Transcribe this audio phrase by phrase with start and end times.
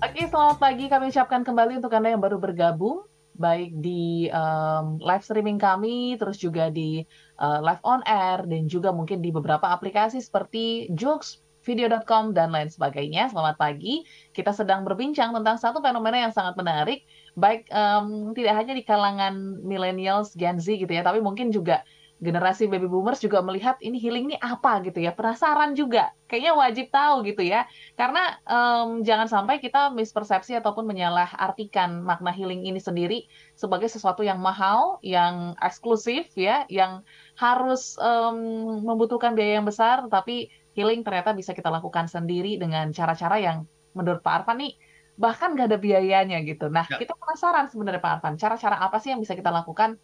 [0.00, 0.88] Oke, selamat pagi.
[0.88, 3.04] Kami ucapkan kembali untuk Anda yang baru bergabung,
[3.36, 7.04] baik di um, live streaming kami, terus juga di
[7.36, 12.72] uh, live on air, dan juga mungkin di beberapa aplikasi seperti Joox, video.com, dan lain
[12.72, 13.28] sebagainya.
[13.28, 14.00] Selamat pagi.
[14.32, 17.04] Kita sedang berbincang tentang satu fenomena yang sangat menarik,
[17.36, 21.84] baik um, tidak hanya di kalangan millennials, Gen Z gitu ya, tapi mungkin juga
[22.20, 26.86] generasi baby boomers juga melihat ini healing ini apa gitu ya penasaran juga kayaknya wajib
[26.92, 27.64] tahu gitu ya
[27.96, 33.24] karena um, jangan sampai kita mispersepsi ataupun menyalah artikan makna healing ini sendiri
[33.56, 37.00] sebagai sesuatu yang mahal yang eksklusif ya yang
[37.40, 38.36] harus um,
[38.84, 43.64] membutuhkan biaya yang besar tapi healing ternyata bisa kita lakukan sendiri dengan cara-cara yang
[43.96, 44.76] menurut Pak Arfan nih
[45.20, 46.72] bahkan gak ada biayanya gitu.
[46.72, 46.96] Nah, ya.
[46.96, 50.00] kita penasaran sebenarnya Pak Arfan, cara-cara apa sih yang bisa kita lakukan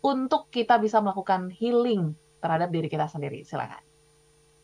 [0.00, 3.44] untuk kita bisa melakukan healing terhadap diri kita sendiri.
[3.44, 3.84] Silakan.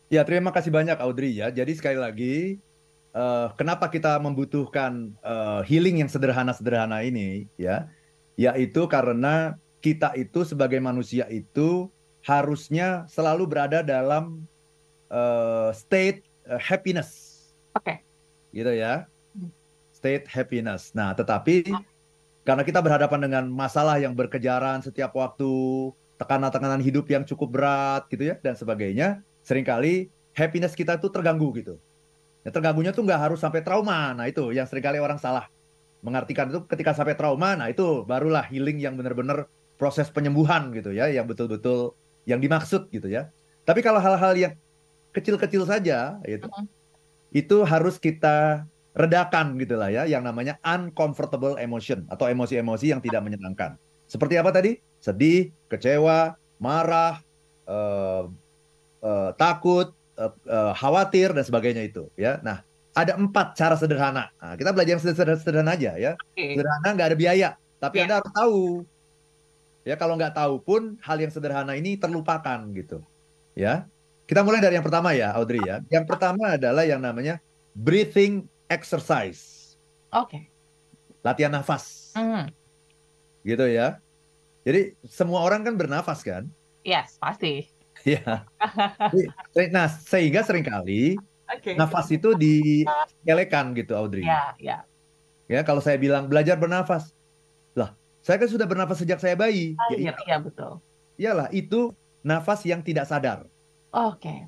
[0.07, 1.51] Ya, terima kasih banyak Audrey ya.
[1.51, 2.35] Jadi sekali lagi,
[3.13, 7.91] uh, kenapa kita membutuhkan uh, healing yang sederhana-sederhana ini ya?
[8.39, 11.91] Yaitu karena kita itu sebagai manusia itu
[12.25, 14.47] harusnya selalu berada dalam
[15.11, 17.35] uh, state uh, happiness.
[17.75, 17.99] Oke.
[17.99, 18.57] Okay.
[18.57, 19.05] Gitu ya.
[19.35, 19.51] Hmm.
[19.91, 20.95] State happiness.
[20.95, 21.67] Nah, tetapi
[22.47, 28.31] karena kita berhadapan dengan masalah yang berkejaran setiap waktu, tekanan-tekanan hidup yang cukup berat gitu
[28.31, 31.75] ya dan sebagainya, sering kali happiness kita itu terganggu gitu.
[32.47, 34.15] Ya, terganggunya tuh nggak harus sampai trauma.
[34.15, 35.51] Nah itu yang sering kali orang salah
[35.99, 41.11] mengartikan itu ketika sampai trauma, nah itu barulah healing yang benar-benar proses penyembuhan gitu ya,
[41.11, 43.27] yang betul-betul yang dimaksud gitu ya.
[43.67, 44.53] Tapi kalau hal-hal yang
[45.11, 46.65] kecil-kecil saja, itu, uh -huh.
[47.35, 48.63] itu harus kita
[48.97, 53.77] redakan gitulah ya yang namanya uncomfortable emotion atau emosi-emosi yang tidak menyenangkan.
[54.09, 54.81] Seperti apa tadi?
[54.97, 57.21] Sedih, kecewa, marah,
[57.69, 58.25] uh,
[59.05, 62.41] uh, takut, uh, uh, khawatir dan sebagainya itu ya.
[62.41, 62.65] Nah,
[62.97, 64.33] ada empat cara sederhana.
[64.41, 66.11] Nah, kita belajar yang sederhana, sederhana aja ya.
[66.33, 68.05] Sederhana nggak ada biaya, tapi yeah.
[68.09, 68.61] Anda harus tahu.
[69.87, 73.05] Ya, kalau nggak tahu pun hal yang sederhana ini terlupakan gitu.
[73.53, 73.85] Ya.
[74.27, 75.79] Kita mulai dari yang pertama ya, Audrey ya.
[75.87, 77.39] Yang pertama adalah yang namanya
[77.71, 79.75] breathing exercise.
[80.11, 80.31] Oke.
[80.31, 80.43] Okay.
[81.23, 82.15] Latihan nafas.
[82.15, 82.51] Mm.
[83.43, 83.99] Gitu ya.
[84.67, 86.47] Jadi semua orang kan bernafas kan?
[86.83, 87.67] Yes, pasti.
[88.05, 88.45] Ya.
[89.73, 91.17] nah, sehingga sering kali
[91.49, 91.73] okay.
[91.75, 94.23] nafas itu dielekan gitu, Audrey.
[94.23, 94.67] Ya, yeah, ya.
[94.69, 94.81] Yeah.
[95.47, 97.11] Ya, kalau saya bilang belajar bernafas.
[97.73, 99.73] Lah, saya kan sudah bernafas sejak saya bayi.
[99.75, 100.79] Ah, ya, iya, iya, betul.
[101.17, 101.91] Iyalah, itu
[102.21, 103.49] nafas yang tidak sadar.
[103.95, 104.23] Oke.
[104.23, 104.39] Okay.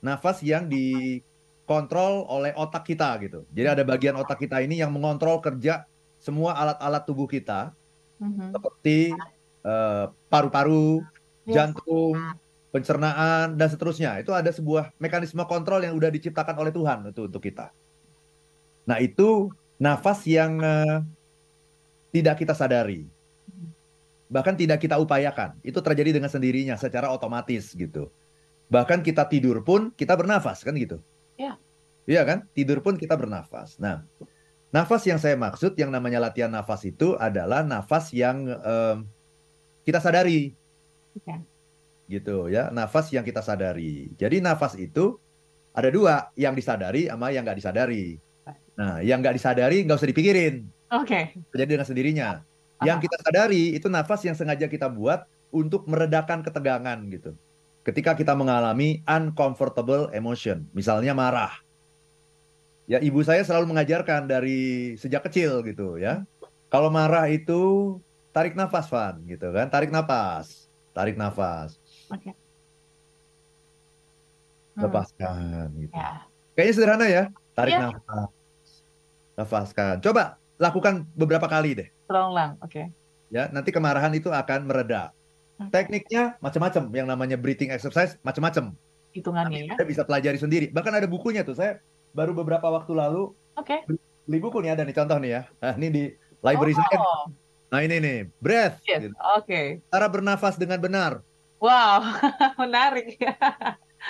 [0.00, 1.20] Nafas yang di
[1.64, 3.48] kontrol oleh otak kita gitu.
[3.52, 5.88] Jadi ada bagian otak kita ini yang mengontrol kerja
[6.20, 7.72] semua alat-alat tubuh kita
[8.20, 8.48] mm-hmm.
[8.56, 8.98] seperti
[9.64, 11.00] uh, paru-paru,
[11.44, 11.52] yes.
[11.52, 12.16] jantung,
[12.72, 14.20] pencernaan dan seterusnya.
[14.20, 17.72] Itu ada sebuah mekanisme kontrol yang sudah diciptakan oleh Tuhan itu untuk kita.
[18.84, 19.48] Nah, itu
[19.80, 21.00] nafas yang uh,
[22.12, 23.08] tidak kita sadari.
[24.28, 25.56] Bahkan tidak kita upayakan.
[25.64, 28.08] Itu terjadi dengan sendirinya secara otomatis gitu.
[28.72, 31.00] Bahkan kita tidur pun kita bernafas kan gitu.
[32.04, 32.20] Ya.
[32.20, 32.38] Iya kan?
[32.52, 33.76] Tidur pun kita bernafas.
[33.80, 34.04] Nah,
[34.70, 39.08] nafas yang saya maksud yang namanya latihan nafas itu adalah nafas yang um,
[39.84, 40.52] kita sadari.
[41.24, 41.40] Ya.
[42.04, 44.12] Gitu ya, nafas yang kita sadari.
[44.20, 45.16] Jadi nafas itu
[45.74, 48.20] ada dua, yang disadari sama yang nggak disadari.
[48.74, 50.68] Nah, yang nggak disadari nggak usah dipikirin.
[50.92, 51.34] Oke.
[51.34, 51.54] Okay.
[51.56, 52.28] Jadi dengan sendirinya.
[52.84, 57.32] Yang kita sadari itu nafas yang sengaja kita buat untuk meredakan ketegangan gitu
[57.84, 61.63] ketika kita mengalami uncomfortable emotion, misalnya marah.
[62.84, 66.28] Ya, ibu saya selalu mengajarkan dari sejak kecil gitu ya.
[66.68, 67.96] Kalau marah itu
[68.34, 69.72] tarik nafas, Van, gitu kan.
[69.72, 70.68] Tarik nafas.
[70.92, 71.80] Tarik nafas.
[72.12, 72.30] Oke.
[72.30, 72.32] Okay.
[74.74, 74.82] Hmm.
[74.84, 75.94] Lepaskan gitu.
[75.94, 76.26] Ya.
[76.58, 77.24] Kayaknya sederhana ya.
[77.56, 77.80] Tarik ya.
[77.88, 78.30] nafas.
[79.38, 79.94] Nafaskan.
[80.04, 81.88] Coba lakukan beberapa kali deh.
[82.04, 82.68] Terulang, oke.
[82.68, 82.86] Okay.
[83.32, 85.10] Ya, nanti kemarahan itu akan mereda.
[85.70, 88.74] Tekniknya macam-macam, yang namanya breathing exercise macam-macam.
[89.14, 89.74] Hitungannya ya.
[89.78, 90.66] Saya bisa pelajari sendiri.
[90.74, 91.54] Bahkan ada bukunya tuh.
[91.54, 91.78] Saya
[92.14, 93.86] baru beberapa waktu lalu Oke.
[93.86, 93.98] Okay.
[94.26, 95.42] Beli buku nih ada nih contoh nih ya.
[95.62, 96.04] Nah, ini di
[96.42, 96.78] library oh.
[96.82, 96.98] saya.
[97.70, 98.82] Nah, ini nih, breath.
[98.82, 99.06] Yes.
[99.06, 99.14] Gitu.
[99.14, 99.46] Oke.
[99.46, 99.66] Okay.
[99.94, 101.22] Cara bernafas dengan benar.
[101.62, 102.02] Wow,
[102.66, 103.38] menarik ya.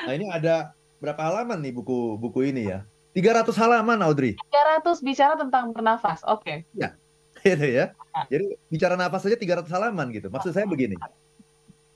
[0.08, 2.88] Nah, ini ada berapa halaman nih buku buku ini ya?
[3.12, 4.32] 300 halaman, Audrey.
[4.48, 6.24] 300 bicara tentang bernafas.
[6.24, 6.64] Oke.
[6.64, 6.78] Okay.
[6.78, 6.96] Ya.
[7.44, 7.92] Gitu ya.
[8.32, 10.32] Jadi bicara nafas saja 300 halaman gitu.
[10.32, 10.96] Maksud saya begini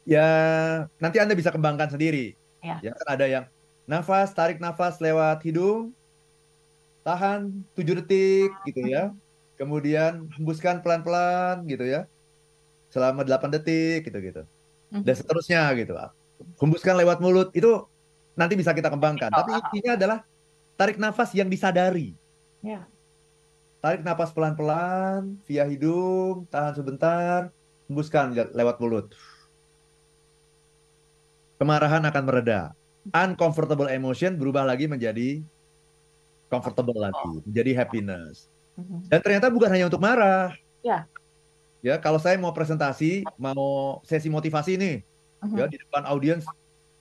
[0.09, 0.29] ya
[0.97, 2.33] nanti Anda bisa kembangkan sendiri.
[2.65, 2.81] Ya.
[2.81, 3.45] ya kan ada yang
[3.85, 5.93] nafas, tarik nafas lewat hidung,
[7.09, 9.17] tahan 7 detik gitu ya.
[9.57, 12.05] Kemudian hembuskan pelan-pelan gitu ya.
[12.93, 14.45] Selama 8 detik gitu-gitu.
[14.93, 15.09] Mhm.
[15.09, 15.97] Dan seterusnya gitu.
[16.61, 17.89] Hembuskan lewat mulut itu
[18.37, 19.33] nanti bisa kita kembangkan.
[19.33, 20.19] Tapi intinya adalah
[20.77, 22.13] tarik nafas yang disadari.
[22.61, 22.85] Ya.
[23.79, 27.55] tarik napas pelan-pelan via hidung, tahan sebentar,
[27.87, 29.15] hembuskan lewat mulut.
[31.63, 32.75] Kemarahan akan mereda.
[33.15, 35.47] Uncomfortable emotion berubah lagi menjadi
[36.49, 38.49] comfortable lagi, menjadi happiness.
[38.75, 39.09] Mhm.
[39.13, 40.57] Dan ternyata bukan hanya untuk marah.
[40.81, 41.05] Ya.
[41.79, 44.97] Ya, kalau saya mau presentasi, mau sesi motivasi nih,
[45.47, 45.59] uh-huh.
[45.63, 46.43] ya di depan audiens,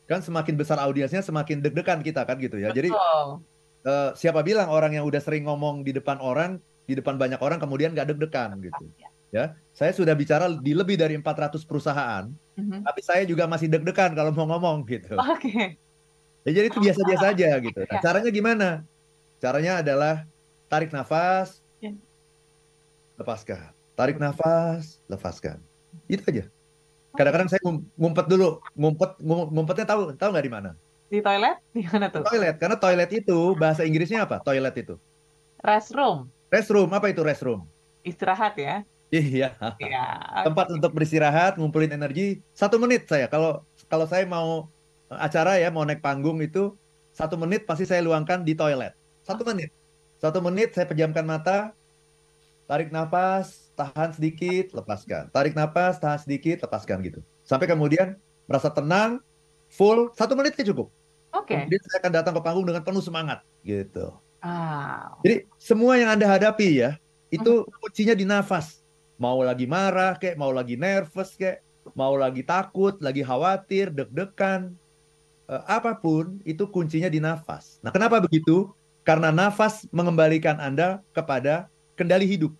[0.05, 2.69] kan semakin besar audiensnya semakin deg-degan kita kan gitu ya.
[2.69, 2.77] Betul.
[2.77, 7.41] Jadi uh, siapa bilang orang yang udah sering ngomong di depan orang, di depan banyak
[7.41, 8.85] orang kemudian gak deg-degan gitu.
[9.01, 9.09] Ya.
[9.33, 12.79] ya, saya sudah bicara di lebih dari 400 perusahaan, uh-huh.
[12.85, 15.17] tapi saya juga masih deg-degan kalau mau ngomong gitu.
[15.17, 15.49] Oke.
[15.49, 15.67] Okay.
[16.45, 17.81] Ya, jadi itu biasa-biasa aja gitu.
[17.83, 18.67] Nah, caranya gimana?
[19.37, 20.25] Caranya adalah
[20.65, 21.93] tarik nafas, ya.
[23.21, 23.69] lepaskan.
[23.93, 25.61] Tarik nafas, lepaskan.
[26.09, 26.45] Itu aja.
[27.17, 27.61] Kadang-kadang saya
[27.97, 30.71] ngumpet dulu, ngumpet, ngumpetnya tahu tahu nggak di mana?
[31.09, 31.57] Di toilet?
[31.73, 32.21] Di mana tuh?
[32.25, 34.41] Toilet, karena toilet itu bahasa Inggrisnya apa?
[34.41, 34.95] Toilet itu.
[35.65, 36.29] Restroom.
[36.53, 37.65] Restroom, apa itu restroom?
[38.05, 38.85] Istirahat ya.
[39.07, 39.55] Iya.
[39.79, 40.05] Iya.
[40.43, 42.43] Tempat untuk beristirahat, ngumpulin energi.
[42.51, 43.31] Satu menit saya.
[43.31, 44.67] Kalau kalau saya mau
[45.07, 46.75] acara ya, mau naik panggung itu
[47.15, 48.93] satu menit pasti saya luangkan di toilet.
[49.27, 49.75] Satu menit.
[50.23, 51.75] Satu menit saya pejamkan mata,
[52.63, 55.27] tarik nafas, tahan sedikit, lepaskan.
[55.35, 57.19] Tarik nafas, tahan sedikit, lepaskan gitu.
[57.43, 58.15] Sampai kemudian
[58.47, 59.19] merasa tenang,
[59.67, 60.87] full, satu menit cukup.
[61.35, 61.51] Oke.
[61.51, 61.67] Okay.
[61.67, 64.15] Kemudian saya akan datang ke panggung dengan penuh semangat gitu.
[64.39, 65.19] Ah.
[65.27, 66.95] Jadi semua yang anda hadapi ya,
[67.27, 67.79] itu uh-huh.
[67.83, 68.79] kuncinya di nafas.
[69.19, 71.59] Mau lagi marah kayak, mau lagi nervous kayak,
[71.99, 74.71] mau lagi takut, lagi khawatir, deg-degan,
[75.51, 77.81] uh, apa pun itu kuncinya di nafas.
[77.83, 78.71] Nah, kenapa begitu?
[79.07, 82.51] Karena nafas mengembalikan Anda kepada kendali hidup.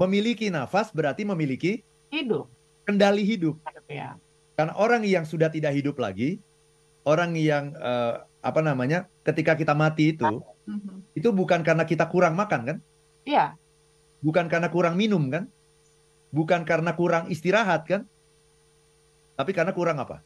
[0.00, 2.48] Memiliki nafas berarti memiliki hidup.
[2.88, 3.60] Kendali hidup.
[3.84, 4.16] Ya.
[4.56, 6.40] Karena orang yang sudah tidak hidup lagi,
[7.04, 10.98] orang yang uh, apa namanya, ketika kita mati itu, mm-hmm.
[11.12, 12.78] itu bukan karena kita kurang makan kan?
[13.28, 13.60] Iya.
[14.24, 15.52] Bukan karena kurang minum kan?
[16.32, 18.08] Bukan karena kurang istirahat kan?
[19.36, 20.24] Tapi karena kurang apa?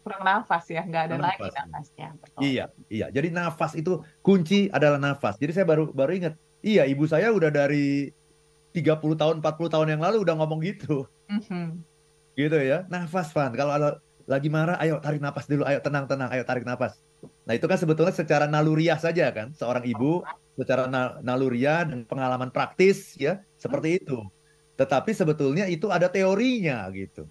[0.00, 1.52] Kurang nafas ya, nggak ada nafas.
[1.52, 2.08] lagi nafasnya.
[2.16, 2.40] Betul.
[2.40, 3.06] Iya, iya.
[3.12, 5.36] Jadi nafas itu kunci adalah nafas.
[5.36, 6.34] Jadi saya baru baru ingat,
[6.64, 8.08] iya ibu saya udah dari
[8.72, 11.04] 30 tahun, 40 tahun yang lalu udah ngomong gitu.
[11.28, 11.66] Mm-hmm.
[12.36, 12.88] Gitu ya.
[12.88, 13.52] Nafas, Van.
[13.52, 16.96] Kalau ada lagi marah, ayo tarik nafas dulu, ayo tenang-tenang, ayo tarik nafas.
[17.46, 20.22] Nah, itu kan sebetulnya secara naluriah saja kan, seorang ibu
[20.58, 24.18] secara na naluriah dan pengalaman praktis ya, seperti itu.
[24.78, 27.28] Tetapi sebetulnya itu ada teorinya gitu.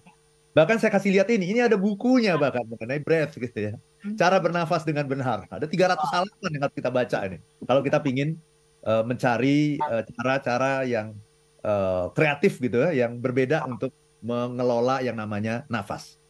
[0.52, 3.74] Bahkan saya kasih lihat ini, ini ada bukunya bahkan mengenai breath gitu ya.
[4.04, 4.16] Hmm.
[4.20, 5.48] Cara bernafas dengan benar.
[5.48, 7.38] Ada 300 halaman yang harus kita baca ini.
[7.64, 8.36] Kalau kita ingin
[8.84, 11.16] uh, mencari eh, cara-cara uh, yang
[11.64, 16.20] uh, kreatif gitu ya, yang berbeda untuk mengelola yang namanya nafas.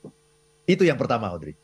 [0.71, 1.59] Itu yang pertama, Audrey.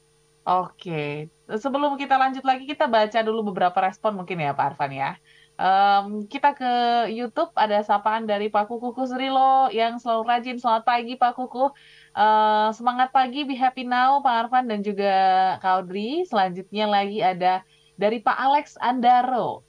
[0.49, 5.11] Oke, sebelum kita lanjut lagi, kita baca dulu beberapa respon mungkin ya Pak Arfan ya.
[5.59, 6.73] Um, kita ke
[7.13, 10.57] YouTube ada sapaan dari Pak Kuku Kusrilo yang selalu rajin.
[10.57, 11.69] Selamat pagi Pak Kuku.
[12.19, 15.15] Uh, semangat pagi, be happy now Pak Arfan dan juga
[15.62, 16.26] Kak Audrey.
[16.26, 17.62] Selanjutnya lagi ada
[17.94, 19.62] dari Pak Alex Andaro.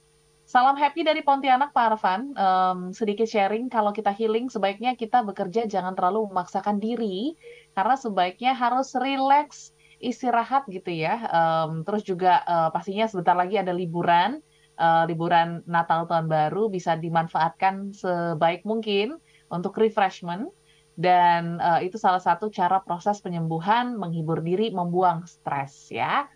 [0.50, 2.34] Salam happy dari Pontianak Pak Arfan.
[2.34, 7.38] Um, sedikit sharing kalau kita healing sebaiknya kita bekerja jangan terlalu memaksakan diri
[7.78, 9.70] karena sebaiknya harus relax
[10.02, 11.30] istirahat gitu ya.
[11.30, 14.42] Um, terus juga uh, pastinya sebentar lagi ada liburan
[14.74, 19.22] uh, liburan Natal tahun baru bisa dimanfaatkan sebaik mungkin
[19.54, 20.50] untuk refreshment
[20.98, 26.26] dan uh, itu salah satu cara proses penyembuhan menghibur diri membuang stres ya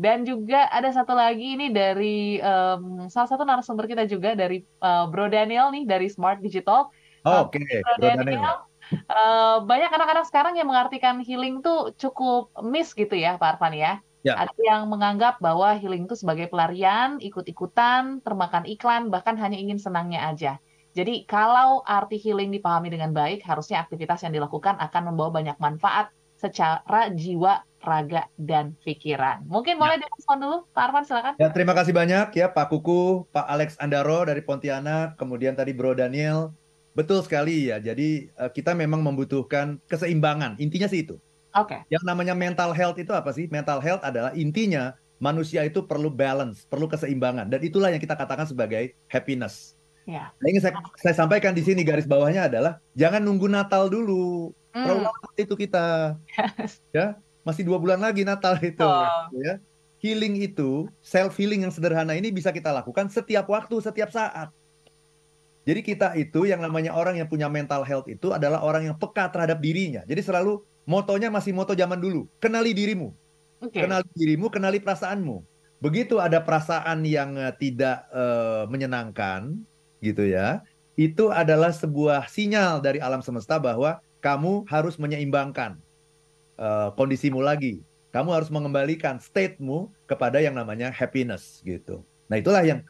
[0.00, 5.06] dan juga ada satu lagi ini dari um, salah satu narasumber kita juga dari uh,
[5.08, 6.92] Bro Daniel nih dari Smart Digital
[7.28, 7.80] oh, oke okay.
[7.80, 8.56] Bro, Bro Daniel, Daniel
[9.08, 14.02] uh, banyak anak-anak sekarang yang mengartikan healing tuh cukup miss gitu ya Pak Arfan ya
[14.22, 14.38] Ya.
[14.38, 20.30] Ada yang menganggap bahwa healing itu sebagai pelarian, ikut-ikutan, termakan iklan, bahkan hanya ingin senangnya
[20.30, 20.62] aja.
[20.92, 26.12] Jadi kalau arti healing dipahami dengan baik, harusnya aktivitas yang dilakukan akan membawa banyak manfaat
[26.36, 29.46] secara jiwa, raga, dan pikiran.
[29.48, 30.04] Mungkin boleh ya.
[30.04, 31.32] direspon dulu, Pak Arman silakan.
[31.40, 35.96] Ya, terima kasih banyak ya Pak Kuku, Pak Alex Andaro dari Pontianak, kemudian tadi Bro
[35.96, 36.52] Daniel.
[36.92, 41.16] Betul sekali ya, jadi eh, kita memang membutuhkan keseimbangan, intinya sih itu.
[41.56, 41.72] Oke.
[41.72, 41.80] Okay.
[41.88, 43.48] Yang namanya mental health itu apa sih?
[43.48, 48.44] Mental health adalah intinya manusia itu perlu balance, perlu keseimbangan dan itulah yang kita katakan
[48.44, 49.78] sebagai happiness.
[50.02, 50.34] Ya.
[50.34, 54.50] Nah, ingin saya, saya sampaikan di sini garis bawahnya adalah jangan nunggu Natal dulu.
[54.74, 54.86] Mm.
[54.88, 56.18] Terlalu itu kita.
[56.34, 56.82] Yes.
[56.90, 57.14] Ya,
[57.46, 58.82] masih dua bulan lagi Natal itu.
[58.82, 59.30] Oh.
[59.38, 59.62] Ya.
[60.02, 64.50] Healing itu, self healing yang sederhana ini bisa kita lakukan setiap waktu, setiap saat.
[65.62, 69.30] Jadi kita itu yang namanya orang yang punya mental health itu adalah orang yang peka
[69.30, 70.02] terhadap dirinya.
[70.02, 70.58] Jadi selalu
[70.90, 72.26] motonya masih moto zaman dulu.
[72.42, 73.14] Kenali dirimu.
[73.62, 73.86] Okay.
[73.86, 75.46] Kenali dirimu, kenali perasaanmu.
[75.82, 79.66] begitu ada perasaan yang uh, tidak uh, menyenangkan,
[80.02, 80.60] gitu ya,
[80.98, 85.80] itu adalah sebuah sinyal dari alam semesta bahwa kamu harus menyeimbangkan
[86.60, 87.80] uh, kondisimu lagi.
[88.12, 92.04] Kamu harus mengembalikan state-mu kepada yang namanya happiness gitu.
[92.28, 92.84] Nah, itulah yang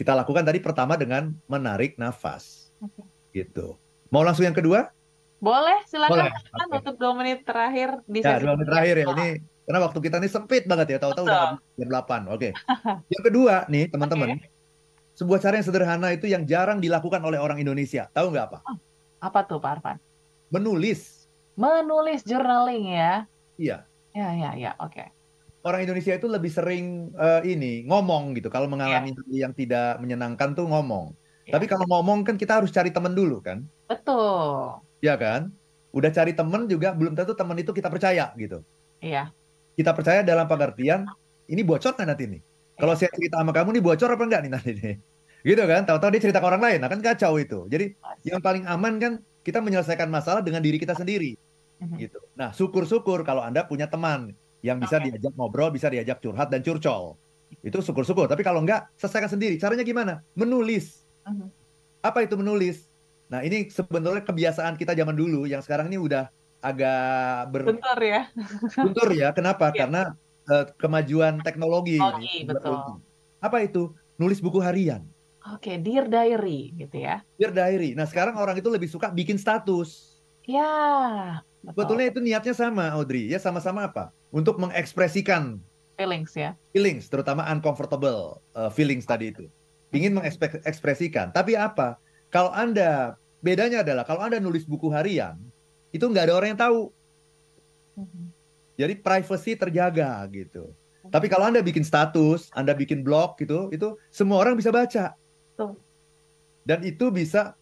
[0.00, 2.72] kita lakukan tadi pertama dengan menarik nafas.
[2.80, 3.44] Okay.
[3.44, 3.76] Gitu.
[4.08, 4.88] Mau langsung yang kedua?
[5.44, 6.78] Boleh, silakan Boleh.
[6.80, 9.06] untuk dua menit terakhir di ya, dua menit terakhir ya.
[9.12, 9.28] Ini
[9.62, 12.32] karena waktu kita ini sempit banget ya, tahu-tahu udah jam 8.
[12.32, 12.50] Oke.
[12.50, 12.52] Okay.
[13.14, 14.38] yang kedua nih, teman-teman.
[14.38, 14.51] Okay.
[15.12, 18.08] Sebuah cara yang sederhana itu yang jarang dilakukan oleh orang Indonesia.
[18.16, 18.58] Tahu nggak apa?
[18.64, 18.76] Oh,
[19.20, 19.96] apa tuh, Pak Arfan?
[20.48, 21.28] Menulis.
[21.56, 23.28] Menulis journaling ya.
[23.60, 23.84] Iya.
[24.16, 24.92] Ya, ya, ya, oke.
[24.92, 25.08] Okay.
[25.62, 28.50] Orang Indonesia itu lebih sering uh, ini ngomong gitu.
[28.50, 29.46] Kalau mengalami yeah.
[29.46, 31.14] yang tidak menyenangkan tuh ngomong.
[31.46, 31.54] Yeah.
[31.54, 33.62] Tapi kalau ngomong kan kita harus cari teman dulu kan?
[33.86, 34.82] Betul.
[35.04, 35.54] Ya kan?
[35.92, 38.64] Udah cari teman juga belum tentu teman itu kita percaya gitu.
[38.98, 39.30] Iya.
[39.76, 41.06] Kita percaya dalam pengertian
[41.46, 42.42] ini bocor kan nanti nih.
[42.82, 43.06] Kalau iya.
[43.06, 44.94] saya cerita sama kamu nih bocor apa enggak nih nanti nih?
[45.46, 45.86] Gitu kan?
[45.86, 47.70] Tahu-tahu dia cerita ke orang lain, nah kan kacau itu.
[47.70, 47.94] Jadi
[48.26, 49.12] yang paling aman kan
[49.46, 51.38] kita menyelesaikan masalah dengan diri kita sendiri
[51.82, 52.22] hmm gitu.
[52.38, 54.30] Nah, syukur-syukur kalau Anda punya teman
[54.62, 55.10] yang bisa okay.
[55.10, 57.18] diajak ngobrol, bisa diajak curhat dan curcol.
[57.58, 58.30] Itu syukur-syukur.
[58.30, 59.58] Tapi kalau enggak, selesaikan sendiri.
[59.58, 60.22] Caranya gimana?
[60.38, 61.02] Menulis.
[61.26, 61.48] Mm-hmm.
[62.06, 62.86] Apa itu menulis?
[63.26, 66.30] Nah, ini sebenarnya kebiasaan kita zaman dulu yang sekarang ini udah
[66.62, 67.74] agak ber...
[67.74, 68.30] Bentar ya.
[68.78, 69.28] Bentar ya.
[69.34, 69.74] Kenapa?
[69.74, 69.78] yeah.
[69.82, 70.02] Karena
[70.48, 71.98] uh, kemajuan teknologi.
[72.00, 73.02] Teknologi, betul.
[73.42, 73.92] Apa itu?
[74.16, 75.02] Nulis buku harian.
[75.42, 77.26] Oke, okay, dear diary gitu ya.
[77.34, 77.98] Dear diary.
[77.98, 80.22] Nah, sekarang orang itu lebih suka bikin status.
[80.46, 83.30] Ya, Sebetulnya itu niatnya sama, Audrey.
[83.30, 84.10] Ya sama-sama apa?
[84.34, 85.62] Untuk mengekspresikan
[85.94, 86.58] feelings ya.
[86.74, 89.46] Feelings, terutama uncomfortable uh, feelings tadi itu.
[89.94, 91.30] Ingin mengekspresikan.
[91.30, 92.00] Tapi apa?
[92.32, 95.38] Kalau Anda, bedanya adalah kalau Anda nulis buku harian,
[95.94, 96.80] itu nggak ada orang yang tahu.
[98.00, 98.24] Mm-hmm.
[98.76, 100.72] Jadi privacy terjaga gitu.
[101.12, 105.18] Tapi kalau Anda bikin status, Anda bikin blog gitu, itu semua orang bisa baca.
[106.62, 107.58] Dan itu bisa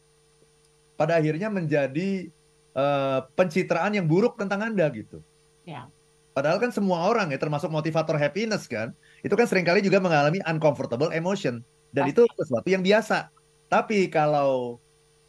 [1.01, 2.29] pada akhirnya menjadi
[2.77, 5.25] uh, pencitraan yang buruk tentang Anda gitu.
[5.65, 5.89] Ya.
[6.37, 8.93] Padahal kan semua orang ya termasuk motivator happiness kan,
[9.25, 12.13] itu kan sering kali juga mengalami uncomfortable emotion dan Pasti.
[12.15, 13.33] itu sesuatu yang biasa.
[13.67, 14.79] Tapi kalau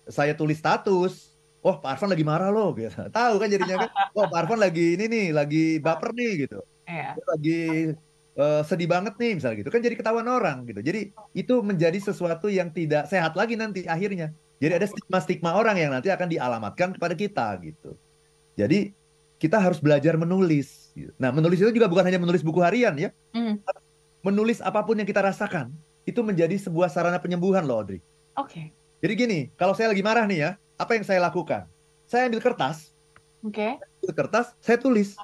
[0.06, 1.31] saya tulis status,
[1.62, 2.90] oh Pak Arfan lagi marah loh gitu.
[3.18, 6.60] Tahu kan jadinya kan, oh Pak Arfan lagi ini nih, lagi baper nih gitu.
[6.90, 7.16] Ya.
[7.16, 7.62] Lagi
[8.36, 9.70] uh, sedih banget nih misalnya gitu.
[9.70, 10.82] Kan jadi ketahuan orang gitu.
[10.82, 14.34] Jadi itu menjadi sesuatu yang tidak sehat lagi nanti akhirnya.
[14.62, 17.98] Jadi ada stigma-stigma orang yang nanti akan dialamatkan kepada kita gitu.
[18.54, 18.94] Jadi
[19.42, 20.94] kita harus belajar menulis.
[20.94, 21.10] Gitu.
[21.18, 23.10] Nah, menulis itu juga bukan hanya menulis buku harian ya.
[23.34, 23.58] Mm.
[24.22, 25.74] Menulis apa pun yang kita rasakan
[26.06, 28.06] itu menjadi sebuah sarana penyembuhan loh, Audrey.
[28.38, 28.54] Oke.
[28.54, 28.81] Okay.
[29.02, 31.66] Jadi gini, kalau saya lagi marah nih ya, apa yang saya lakukan?
[32.06, 32.94] Saya ambil kertas.
[33.42, 33.58] Oke.
[33.58, 33.72] Okay.
[34.06, 35.18] Ambil kertas, saya tulis.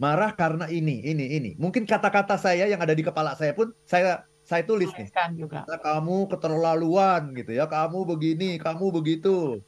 [0.00, 1.50] Marah karena ini, ini, ini.
[1.60, 5.08] Mungkin kata-kata saya yang ada di kepala saya pun saya saya tulis nih.
[5.36, 5.64] juga.
[5.64, 9.60] Nah, kamu keterlaluan gitu ya, kamu begini, kamu begitu,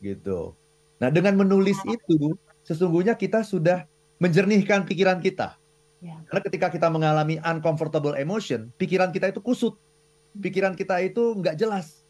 [0.00, 0.56] gitu.
[0.98, 3.84] Nah dengan menulis itu, sesungguhnya kita sudah
[4.22, 5.58] menjernihkan pikiran kita.
[6.02, 6.18] Ya.
[6.26, 9.78] Karena ketika kita mengalami uncomfortable emotion, pikiran kita itu kusut,
[10.38, 12.01] pikiran kita itu nggak jelas.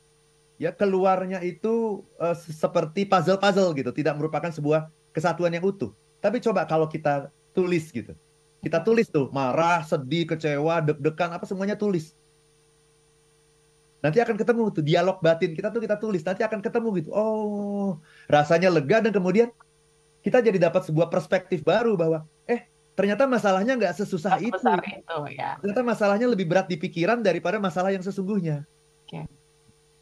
[0.60, 5.90] Ya keluarnya itu uh, seperti puzzle-puzzle gitu, tidak merupakan sebuah kesatuan yang utuh.
[6.22, 8.14] Tapi coba kalau kita tulis gitu,
[8.62, 12.14] kita tulis tuh marah, sedih, kecewa, deg-degan apa semuanya tulis.
[14.02, 16.22] Nanti akan ketemu tuh dialog batin kita tuh kita tulis.
[16.26, 17.10] Nanti akan ketemu gitu.
[17.14, 19.54] Oh, rasanya lega dan kemudian
[20.22, 22.66] kita jadi dapat sebuah perspektif baru bahwa eh
[22.98, 24.58] ternyata masalahnya nggak sesusah itu.
[24.58, 25.58] itu ya.
[25.62, 28.66] Ternyata masalahnya lebih berat di pikiran daripada masalah yang sesungguhnya.
[29.06, 29.26] Okay.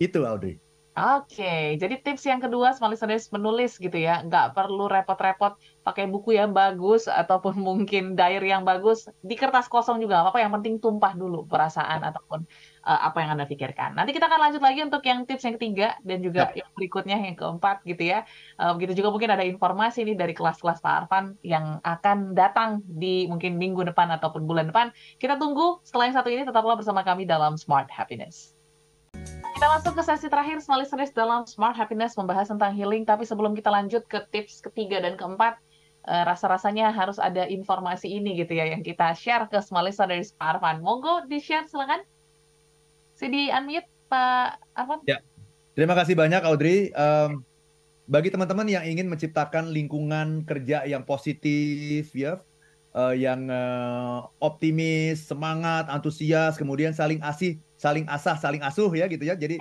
[0.01, 0.57] Itu Audrey.
[1.01, 5.55] Oke, jadi tips yang kedua small listeners menulis gitu ya, nggak perlu repot-repot
[5.87, 10.51] pakai buku yang bagus ataupun mungkin diary yang bagus di kertas kosong juga apa-apa, yang
[10.51, 12.43] penting tumpah dulu perasaan ataupun
[12.83, 13.95] uh, apa yang anda pikirkan.
[13.95, 16.67] Nanti kita akan lanjut lagi untuk yang tips yang ketiga dan juga yep.
[16.67, 18.27] yang berikutnya yang keempat gitu ya.
[18.59, 23.31] Uh, begitu juga mungkin ada informasi nih dari kelas-kelas Pak Arfan yang akan datang di
[23.31, 24.91] mungkin minggu depan ataupun bulan depan.
[25.23, 28.60] Kita tunggu setelah yang satu ini tetaplah bersama kami dalam Smart Happiness.
[29.61, 33.05] Kita masuk ke sesi terakhir Smart Listeners dalam Smart Happiness membahas tentang healing.
[33.05, 35.61] Tapi sebelum kita lanjut ke tips ketiga dan keempat,
[36.09, 40.57] uh, rasa-rasanya harus ada informasi ini gitu ya yang kita share ke Smart Listeners Pak
[40.57, 40.81] Arfan.
[40.81, 42.01] Monggo di-share silakan.
[43.13, 45.05] Sidi unmute Pak Arfan.
[45.05, 45.21] Ya,
[45.77, 46.89] terima kasih banyak Audrey.
[46.97, 47.45] Um,
[48.09, 52.41] bagi teman-teman yang ingin menciptakan lingkungan kerja yang positif ya,
[52.97, 59.25] uh, yang uh, optimis, semangat, antusias, kemudian saling asih saling asah, saling asuh ya gitu
[59.25, 59.33] ya.
[59.33, 59.57] Jadi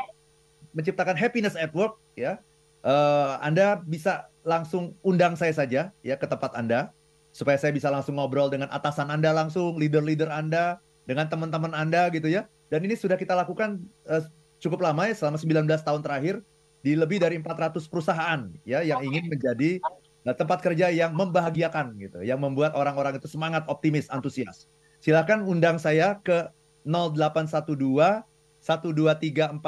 [0.75, 2.43] menciptakan happiness at work ya.
[2.83, 6.95] Uh, anda bisa langsung undang saya saja ya ke tempat Anda
[7.35, 12.27] supaya saya bisa langsung ngobrol dengan atasan Anda langsung, leader-leader Anda dengan teman-teman Anda gitu
[12.27, 12.49] ya.
[12.69, 14.25] Dan ini sudah kita lakukan uh,
[14.59, 16.35] cukup lama ya selama 19 tahun terakhir
[16.79, 19.79] di lebih dari 400 perusahaan ya yang ingin menjadi
[20.25, 24.69] uh, tempat kerja yang membahagiakan gitu, yang membuat orang-orang itu semangat, optimis, antusias.
[24.99, 26.51] Silakan undang saya ke
[26.89, 28.25] 0812
[28.60, 29.62] 12345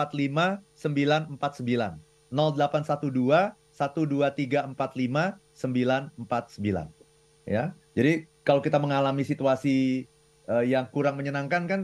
[0.74, 2.01] 949.
[2.34, 7.01] 0812 12345 949
[7.46, 7.74] ya.
[7.94, 10.08] Jadi kalau kita mengalami situasi
[10.50, 11.82] uh, yang kurang menyenangkan kan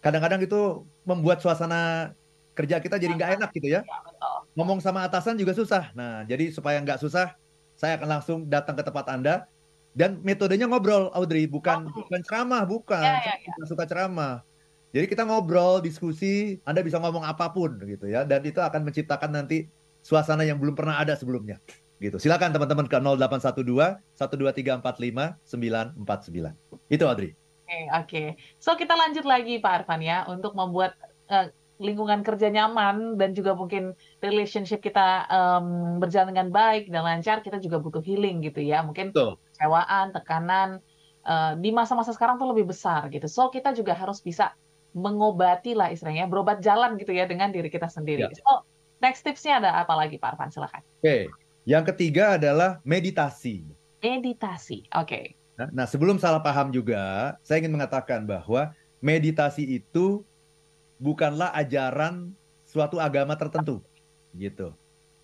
[0.00, 2.14] kadang-kadang itu membuat suasana
[2.56, 3.84] kerja kita jadi nggak enak gitu ya.
[4.56, 5.92] Ngomong sama atasan juga susah.
[5.92, 7.36] Nah, jadi supaya nggak susah,
[7.76, 9.44] saya akan langsung datang ke tempat Anda
[9.96, 12.04] dan metodenya ngobrol, Audrey, bukan oh.
[12.04, 13.00] bukan ceramah, bukan.
[13.00, 13.64] Ya, ya, ya.
[13.64, 14.44] suka ceramah.
[14.92, 19.32] Jadi kita ngobrol, diskusi, Anda bisa ngomong apa pun gitu ya, dan itu akan menciptakan
[19.32, 19.72] nanti
[20.04, 21.56] suasana yang belum pernah ada sebelumnya
[21.96, 22.20] gitu.
[22.20, 26.92] Silakan teman-teman ke 0812 12345 949.
[26.92, 27.32] Itu Audrey.
[27.32, 28.06] Oke, okay, oke.
[28.06, 28.26] Okay.
[28.60, 30.94] So kita lanjut lagi Pak Arfan ya untuk membuat
[31.32, 33.92] uh, lingkungan kerja nyaman dan juga mungkin
[34.24, 38.80] relationship kita um, berjalan dengan baik dan lancar, kita juga butuh healing gitu ya.
[38.84, 39.12] Mungkin
[39.56, 40.84] kecewaan, tekanan
[41.24, 43.24] uh, di masa-masa sekarang tuh lebih besar gitu.
[43.24, 44.52] So kita juga harus bisa
[44.92, 48.28] mengobati lah istilahnya, berobat jalan gitu ya dengan diri kita sendiri.
[48.28, 48.36] Ya.
[48.36, 48.68] So
[49.00, 50.52] next tipsnya ada apa lagi Pak Arfan?
[50.52, 50.84] Silakan.
[50.84, 51.22] Oke, okay.
[51.66, 53.66] Yang ketiga adalah meditasi.
[53.98, 55.08] Meditasi, oke.
[55.08, 55.24] Okay.
[55.58, 58.70] Nah, nah, sebelum salah paham juga, saya ingin mengatakan bahwa
[59.02, 60.22] meditasi itu
[61.02, 62.30] bukanlah ajaran
[62.68, 63.82] suatu agama tertentu,
[64.36, 64.76] gitu.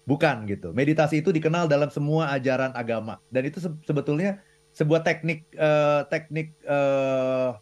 [0.03, 0.75] Bukan gitu.
[0.75, 4.43] Meditasi itu dikenal dalam semua ajaran agama dan itu sebetulnya
[4.73, 7.55] sebuah teknik uh, teknik uh,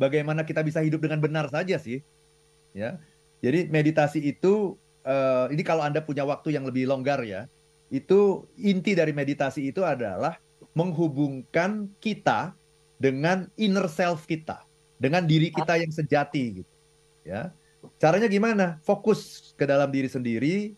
[0.00, 2.00] bagaimana kita bisa hidup dengan benar saja sih,
[2.72, 2.98] ya.
[3.44, 7.44] Jadi meditasi itu uh, ini kalau anda punya waktu yang lebih longgar ya,
[7.92, 10.40] itu inti dari meditasi itu adalah
[10.72, 12.56] menghubungkan kita
[12.96, 14.64] dengan inner self kita,
[14.96, 16.72] dengan diri kita yang sejati gitu.
[17.28, 17.52] Ya.
[18.00, 18.80] Caranya gimana?
[18.80, 20.72] Fokus ke dalam diri sendiri,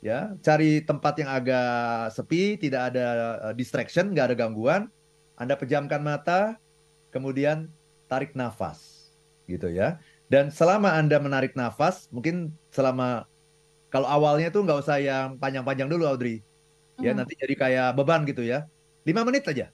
[0.00, 3.06] ya, cari tempat yang agak sepi, tidak ada
[3.48, 4.88] uh, distraction, nggak ada gangguan.
[5.40, 6.60] Anda pejamkan mata,
[7.12, 7.72] kemudian
[8.08, 9.08] tarik nafas,
[9.48, 9.96] gitu ya.
[10.28, 13.24] Dan selama Anda menarik nafas, mungkin selama
[13.88, 16.44] kalau awalnya tuh nggak usah yang panjang-panjang dulu, Audrey
[17.00, 18.68] ya nanti jadi kayak beban gitu ya.
[19.08, 19.72] Lima menit aja.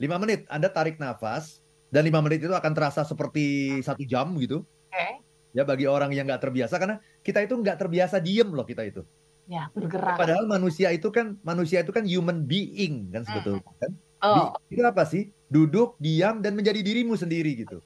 [0.00, 1.60] Lima menit Anda tarik nafas
[1.92, 4.64] dan lima menit itu akan terasa seperti satu jam gitu.
[4.88, 5.20] Okay.
[5.52, 9.02] Ya bagi orang yang nggak terbiasa karena kita itu nggak terbiasa diem loh kita itu.
[9.50, 10.20] Ya bergerak.
[10.20, 13.78] Padahal manusia itu kan manusia itu kan human being kan sebetulnya hmm.
[13.82, 13.92] kan.
[14.20, 14.52] Oh.
[14.68, 15.32] Itu apa sih?
[15.50, 17.82] Duduk, diam dan menjadi dirimu sendiri gitu.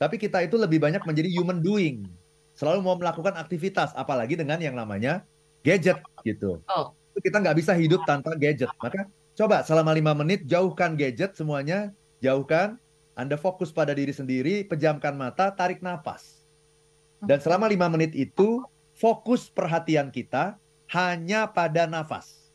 [0.00, 2.08] Tapi kita itu lebih banyak menjadi human doing.
[2.56, 5.24] Selalu mau melakukan aktivitas, apalagi dengan yang namanya
[5.64, 6.60] gadget gitu.
[6.72, 8.70] Oh kita nggak bisa hidup tanpa gadget.
[8.80, 9.04] Maka
[9.36, 11.92] coba selama lima menit jauhkan gadget semuanya,
[12.24, 12.80] jauhkan.
[13.12, 16.41] Anda fokus pada diri sendiri, pejamkan mata, tarik nafas.
[17.22, 18.62] Dan selama lima menit itu
[18.98, 20.58] fokus perhatian kita
[20.90, 22.52] hanya pada nafas.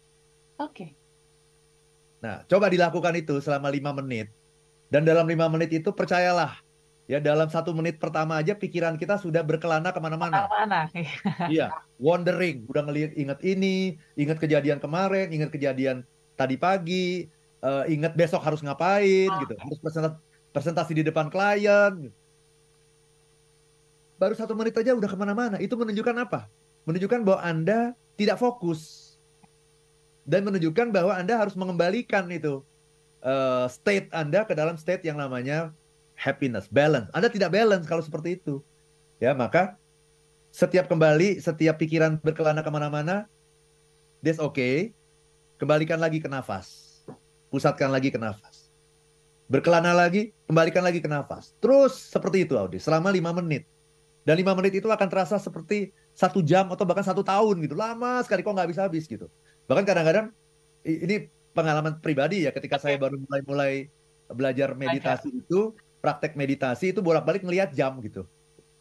[0.60, 0.72] Oke.
[0.72, 0.90] Okay.
[2.20, 4.28] Nah, coba dilakukan itu selama lima menit.
[4.92, 6.60] Dan dalam lima menit itu percayalah
[7.08, 10.44] Ya dalam satu menit pertama aja pikiran kita sudah berkelana ke mana-mana.
[10.44, 10.80] Ke mana-mana.
[11.56, 16.04] iya, wondering, udah ngelihat inget ini, inget kejadian kemarin, inget kejadian
[16.36, 17.32] tadi pagi,
[17.64, 19.40] uh, inget besok harus ngapain oh.
[19.40, 20.20] gitu, harus presentasi,
[20.52, 22.12] presentasi di depan klien.
[24.18, 25.62] Baru satu menit aja udah ke mana-mana.
[25.62, 26.50] Itu menunjukkan apa?
[26.90, 29.14] Menunjukkan bahwa Anda tidak fokus
[30.28, 32.66] dan menunjukkan bahwa Anda harus mengembalikan itu
[33.24, 35.72] uh, state Anda ke dalam state yang namanya
[36.18, 37.08] happiness, balance.
[37.14, 38.60] Anda tidak balance kalau seperti itu.
[39.22, 39.78] Ya, maka
[40.50, 43.30] setiap kembali, setiap pikiran berkelana ke mana-mana,
[44.26, 44.92] that's okay.
[45.62, 47.02] Kembalikan lagi ke nafas.
[47.54, 48.70] Pusatkan lagi ke nafas.
[49.48, 51.56] Berkelana lagi, kembalikan lagi ke nafas.
[51.64, 53.64] Terus seperti itu, Audi, selama lima menit.
[54.28, 57.80] Dan lima menit itu akan terasa seperti satu jam atau bahkan satu tahun gitu.
[57.80, 59.32] Lama sekali kok nggak bisa habis gitu.
[59.72, 60.36] Bahkan kadang-kadang
[60.84, 63.88] ini pengalaman pribadi ya ketika saya baru mulai-mulai
[64.28, 65.72] belajar meditasi itu
[66.04, 68.28] praktek meditasi itu bolak-balik ngelihat jam gitu.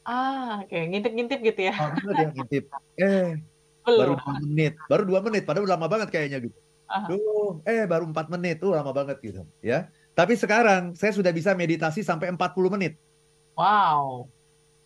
[0.03, 0.83] Ah, oke, okay.
[0.91, 1.75] ngintip-ngintip gitu ya.
[1.79, 2.65] Oh, dia ngintip.
[2.99, 3.39] Eh,
[3.87, 3.99] Belum.
[4.03, 6.59] baru dua menit, baru dua menit, padahal lama banget kayaknya gitu.
[7.07, 9.87] Duh, eh baru empat menit tuh lama banget gitu, ya.
[10.15, 12.99] Tapi sekarang saya sudah bisa meditasi sampai 40 menit.
[13.55, 14.27] Wow.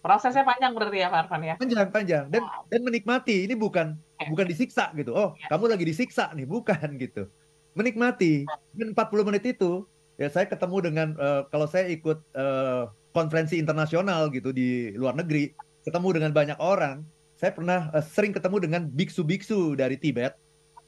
[0.00, 1.54] Prosesnya panjang berarti ya, Pak Arfan ya?
[1.60, 2.24] Panjang, panjang.
[2.32, 2.64] Dan wow.
[2.72, 3.44] dan menikmati.
[3.44, 4.32] Ini bukan okay.
[4.32, 5.12] bukan disiksa gitu.
[5.12, 5.52] Oh, ya.
[5.52, 7.28] kamu lagi disiksa nih, bukan gitu.
[7.76, 8.48] Menikmati.
[8.72, 9.84] Dan 40 menit itu
[10.16, 15.52] ya saya ketemu dengan uh, kalau saya ikut uh, konferensi internasional gitu di luar negeri,
[15.84, 17.04] ketemu dengan banyak orang.
[17.36, 20.32] Saya pernah uh, sering ketemu dengan biksu-biksu dari Tibet.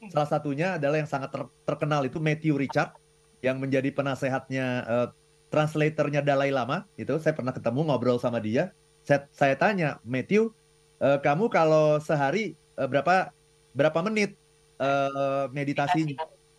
[0.09, 2.97] Salah satunya adalah yang sangat ter terkenal itu Matthew Richard
[3.45, 5.09] yang menjadi penasehatnya uh,
[5.53, 8.73] translatornya Dalai Lama itu saya pernah ketemu ngobrol sama dia
[9.03, 10.55] saya, saya tanya Matthew
[11.03, 13.35] uh, kamu kalau sehari uh, berapa
[13.75, 14.39] berapa menit
[14.79, 16.15] uh, meditasi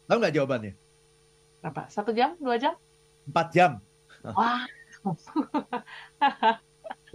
[0.08, 0.74] tahu nggak jawabannya
[1.64, 2.76] berapa satu jam dua jam
[3.28, 3.72] empat jam
[4.24, 4.68] wah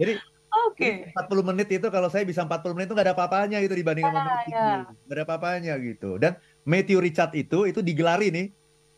[0.01, 0.17] jadi
[0.49, 1.13] Oke.
[1.13, 1.13] Okay.
[1.13, 4.17] 40 menit itu kalau saya bisa 40 menit itu nggak ada apa-apanya gitu dibanding sama
[4.17, 4.69] ya, ya.
[5.05, 6.17] Nggak ada apa-apanya gitu.
[6.17, 8.49] Dan Matthew Richard itu itu digelari nih,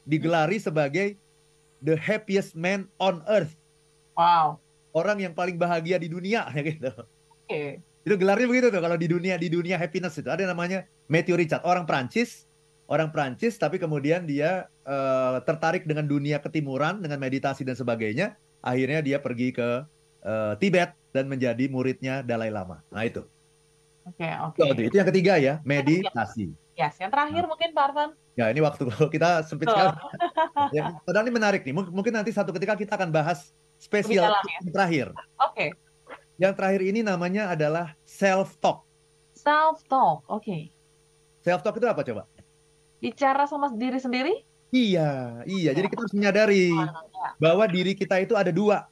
[0.07, 1.19] digelari sebagai
[1.83, 3.51] the happiest man on earth.
[4.15, 4.63] Wow.
[4.91, 6.91] Orang yang paling bahagia di dunia ya gitu.
[6.91, 7.47] Oke.
[7.47, 7.69] Okay.
[8.01, 11.61] Itu gelarnya begitu tuh kalau di dunia di dunia happiness itu ada namanya Matthew Richard,
[11.61, 12.49] orang Prancis,
[12.89, 18.33] orang Prancis tapi kemudian dia uh, tertarik dengan dunia ketimuran dengan meditasi dan sebagainya.
[18.65, 19.85] Akhirnya dia pergi ke
[20.25, 22.81] uh, Tibet dan menjadi muridnya Dalai Lama.
[22.89, 23.21] Nah itu.
[24.01, 24.57] Oke, okay, oke.
[24.57, 24.89] Okay.
[24.89, 26.57] itu yang ketiga ya, meditasi.
[26.73, 27.49] Yes, yang terakhir nah.
[27.53, 28.09] mungkin Pak Arfan.
[28.33, 29.77] Ya, ini waktu kita sempit oh.
[29.77, 29.93] sekali.
[30.73, 31.73] ya, padahal ini menarik nih.
[31.75, 34.57] Mungkin nanti satu ketika kita akan bahas spesial dalam, ya?
[34.61, 35.07] yang terakhir.
[35.09, 35.25] Oke.
[35.49, 35.69] Okay.
[36.37, 38.85] Yang terakhir ini namanya adalah self talk.
[39.33, 40.45] Self talk, oke.
[40.45, 40.69] Okay.
[41.41, 42.29] Self talk itu apa coba?
[43.01, 44.45] Bicara sama diri sendiri?
[44.69, 45.73] Iya, iya.
[45.73, 46.87] Jadi kita harus menyadari oh,
[47.41, 48.85] bahwa diri kita itu ada dua.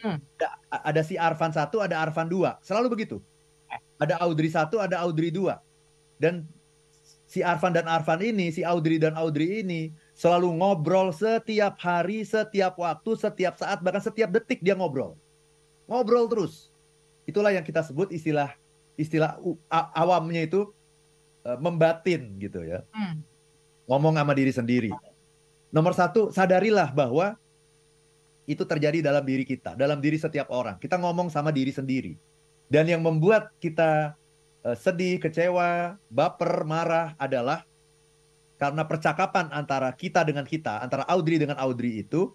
[0.00, 0.22] Hmm.
[0.38, 0.48] Ada,
[0.86, 2.56] ada si Arfan satu, ada Arfan dua.
[2.62, 3.18] Selalu begitu.
[3.98, 5.60] Ada Audrey satu, ada Audrey dua.
[6.16, 6.46] Dan
[7.26, 12.80] si Arfan dan Arfan ini, si Audrey dan Audrey ini selalu ngobrol setiap hari, setiap
[12.80, 15.12] waktu, setiap saat, bahkan setiap detik dia ngobrol.
[15.84, 16.72] Ngobrol terus.
[17.28, 18.56] Itulah yang kita sebut istilah
[18.96, 19.36] istilah
[19.92, 20.72] awamnya itu
[21.44, 22.80] uh, membatin gitu ya.
[22.96, 23.20] Hmm.
[23.84, 24.90] Ngomong sama diri sendiri.
[25.68, 27.36] Nomor satu, sadarilah bahwa
[28.48, 30.80] itu terjadi dalam diri kita, dalam diri setiap orang.
[30.80, 32.16] Kita ngomong sama diri sendiri.
[32.66, 34.16] Dan yang membuat kita
[34.64, 37.68] uh, sedih, kecewa, baper, marah adalah
[38.56, 42.32] karena percakapan antara kita dengan kita, antara Audrey dengan Audrey itu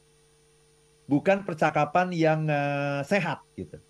[1.10, 3.81] bukan percakapan yang uh, sehat gitu.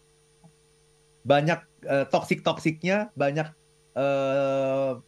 [1.28, 3.52] Banyak uh, toksik-toksiknya, banyak
[3.94, 5.04] uh,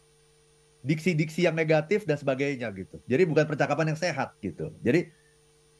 [0.84, 3.00] diksi-diksi yang negatif dan sebagainya gitu.
[3.08, 4.68] Jadi bukan percakapan yang sehat gitu.
[4.84, 5.08] Jadi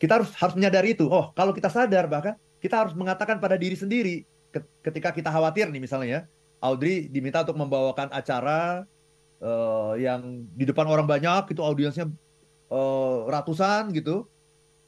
[0.00, 1.06] kita harus harus menyadari itu.
[1.06, 4.24] Oh, kalau kita sadar bahkan kita harus mengatakan pada diri sendiri
[4.80, 6.20] ketika kita khawatir nih misalnya ya,
[6.64, 8.88] Audrey diminta untuk membawakan acara
[9.44, 12.08] uh, yang di depan orang banyak itu audiensnya
[12.72, 14.24] uh, ratusan gitu.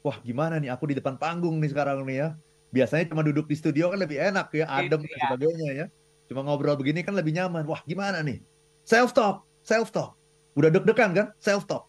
[0.01, 2.29] Wah, gimana nih aku di depan panggung nih sekarang nih ya.
[2.73, 5.23] Biasanya cuma duduk di studio kan lebih enak ya, adem dan iya.
[5.29, 5.87] sebagainya ya.
[6.27, 7.67] Cuma ngobrol begini kan lebih nyaman.
[7.67, 8.43] Wah, gimana nih?
[8.83, 10.19] Self talk, self talk.
[10.59, 11.27] Udah deg-degan kan?
[11.39, 11.87] Self talk.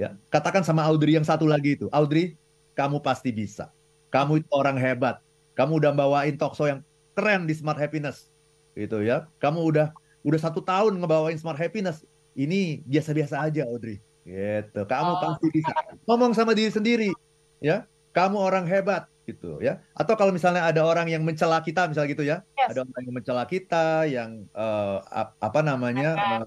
[0.00, 1.86] Ya, katakan sama Audrey yang satu lagi itu.
[1.94, 2.34] Audrey,
[2.74, 3.70] kamu pasti bisa.
[4.10, 5.22] Kamu itu orang hebat.
[5.54, 6.80] Kamu udah bawain talkshow yang
[7.14, 8.32] keren di Smart Happiness.
[8.74, 9.30] Gitu ya.
[9.38, 12.06] Kamu udah udah satu tahun ngebawain Smart Happiness.
[12.32, 14.00] Ini biasa-biasa aja Audrey.
[14.22, 14.80] Gitu.
[14.86, 15.20] Kamu oh.
[15.20, 15.72] pasti bisa.
[16.06, 17.10] Ngomong sama diri sendiri.
[17.58, 17.86] Ya.
[18.12, 19.80] Kamu orang hebat gitu ya.
[19.96, 22.36] Atau kalau misalnya ada orang yang mencela kita misalnya gitu ya.
[22.56, 22.74] Yes.
[22.74, 25.00] Ada orang yang mencela kita yang uh,
[25.40, 26.10] apa namanya?
[26.16, 26.44] Uh,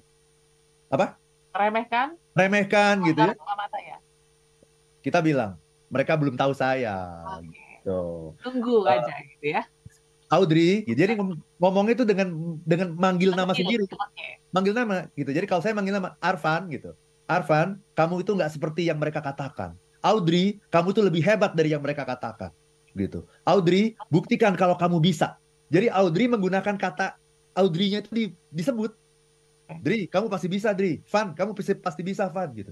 [0.91, 1.19] apa?
[1.55, 2.19] Remehkan?
[2.35, 3.33] Remehkan gitu ya.
[3.79, 3.97] ya.
[4.99, 5.55] Kita bilang,
[5.87, 7.23] mereka belum tahu saya.
[7.39, 7.79] Okay.
[7.85, 8.01] Gitu.
[8.41, 9.63] Tunggu uh, aja gitu ya.
[10.25, 10.97] Audrey, gitu.
[10.97, 11.13] jadi
[11.61, 13.85] ngomong itu dengan dengan manggil nama sendiri,
[14.49, 15.29] manggil nama gitu.
[15.29, 16.97] Jadi kalau saya manggil nama Arfan gitu,
[17.29, 19.77] Arfan, kamu itu nggak seperti yang mereka katakan.
[20.01, 22.49] Audrey, kamu itu lebih hebat dari yang mereka katakan,
[22.97, 23.25] gitu.
[23.45, 25.37] Audrey, buktikan kalau kamu bisa.
[25.69, 27.17] Jadi Audrey menggunakan kata
[27.55, 28.91] Audrey-nya itu di, disebut.
[29.81, 31.01] Dri, kamu pasti bisa, Dri.
[31.09, 32.69] Fan, kamu pasti, pasti bisa, Fan, gitu.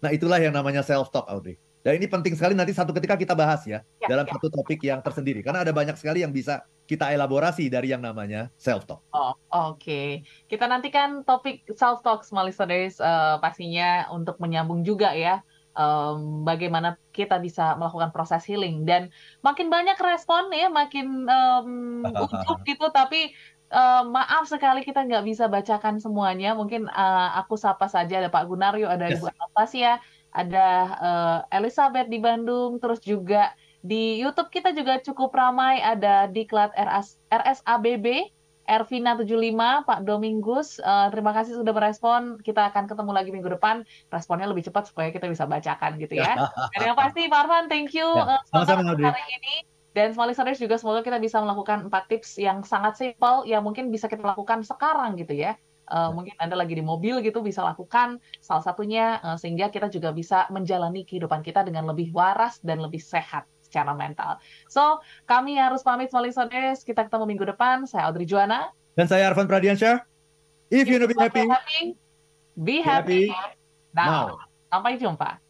[0.00, 1.60] Nah itulah yang namanya self talk, Audrey.
[1.84, 4.32] Dan ini penting sekali nanti satu ketika kita bahas ya, ya dalam ya.
[4.32, 8.48] satu topik yang tersendiri karena ada banyak sekali yang bisa kita elaborasi dari yang namanya
[8.56, 9.04] self talk.
[9.12, 9.84] Oh, oke.
[9.84, 10.24] Okay.
[10.48, 15.44] Kita nantikan topik self talk small listeners uh, pastinya untuk menyambung juga ya
[15.76, 19.10] um, bagaimana kita bisa melakukan proses healing dan
[19.42, 23.34] makin banyak respon ya makin um, ujuk gitu tapi
[23.74, 26.54] Uh, maaf sekali kita nggak bisa bacakan semuanya.
[26.54, 29.18] Mungkin uh, aku sapa saja ada Pak Gunario, ada yes.
[29.18, 29.98] Ibu Anastasia,
[30.34, 30.68] ada
[30.98, 37.22] uh, Elizabeth di Bandung, terus juga di YouTube kita juga cukup ramai ada Diklat RS,
[37.30, 38.32] RSABB,
[38.64, 42.40] Ervina 75, Pak Domingus, uh, terima kasih sudah merespon.
[42.40, 43.84] Kita akan ketemu lagi minggu depan.
[44.08, 46.32] Responnya lebih cepat supaya kita bisa bacakan gitu ya.
[46.74, 49.68] Dan yang pasti Pak Arfan, thank you ya, uh, sama-sama hari ini.
[49.94, 53.94] Dan small listeners juga semoga kita bisa melakukan empat tips yang sangat simpel yang mungkin
[53.94, 55.54] bisa kita lakukan sekarang gitu ya
[55.90, 60.12] uh, mungkin Anda lagi di mobil gitu bisa lakukan salah satunya uh, sehingga kita juga
[60.14, 64.38] bisa menjalani kehidupan kita dengan lebih waras dan lebih sehat secara mental.
[64.70, 66.86] So, kami harus pamit small listeners.
[66.86, 67.90] Kita ketemu minggu depan.
[67.90, 68.70] Saya Audrey Juana.
[68.94, 70.06] Dan saya Arvan Pradiansyah.
[70.70, 71.42] If you know be happy,
[72.54, 73.58] be happy, be happy
[73.90, 74.38] now.
[74.38, 74.46] now.
[74.70, 75.42] Sampai jumpa.